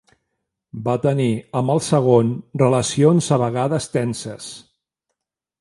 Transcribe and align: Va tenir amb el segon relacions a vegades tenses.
Va 0.87 0.95
tenir 1.03 1.27
amb 1.61 1.73
el 1.75 1.83
segon 1.89 2.33
relacions 2.63 3.31
a 3.37 3.39
vegades 3.47 3.91
tenses. 3.99 4.53